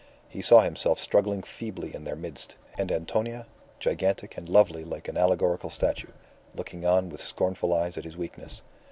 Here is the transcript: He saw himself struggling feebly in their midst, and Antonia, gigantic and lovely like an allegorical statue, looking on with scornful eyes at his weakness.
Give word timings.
He 0.27 0.41
saw 0.41 0.61
himself 0.61 0.97
struggling 0.97 1.43
feebly 1.43 1.93
in 1.93 2.05
their 2.05 2.15
midst, 2.15 2.55
and 2.75 2.91
Antonia, 2.91 3.45
gigantic 3.79 4.35
and 4.35 4.49
lovely 4.49 4.83
like 4.83 5.07
an 5.07 5.15
allegorical 5.15 5.69
statue, 5.69 6.09
looking 6.55 6.87
on 6.87 7.09
with 7.09 7.21
scornful 7.21 7.71
eyes 7.71 7.99
at 7.99 8.05
his 8.05 8.17
weakness. 8.17 8.63